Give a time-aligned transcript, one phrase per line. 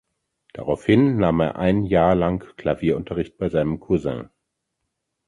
[0.53, 4.31] Daraufhin nahm er ein Jahr lang Klavierunterricht bei seinem Cousin.